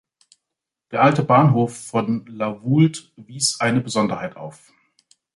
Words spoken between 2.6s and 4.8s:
Voulte wies eine Besonderheit auf.